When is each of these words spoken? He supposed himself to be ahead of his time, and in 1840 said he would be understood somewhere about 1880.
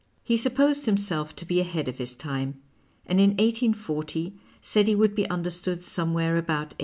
He 0.23 0.35
supposed 0.35 0.87
himself 0.87 1.35
to 1.35 1.45
be 1.45 1.59
ahead 1.59 1.87
of 1.87 1.99
his 1.99 2.15
time, 2.15 2.59
and 3.05 3.19
in 3.21 3.29
1840 3.37 4.33
said 4.59 4.87
he 4.87 4.95
would 4.95 5.13
be 5.13 5.29
understood 5.29 5.83
somewhere 5.83 6.37
about 6.37 6.73
1880. 6.73 6.77